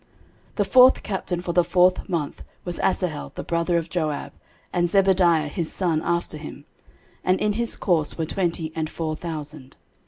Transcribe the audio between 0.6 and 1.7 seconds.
fourth captain for the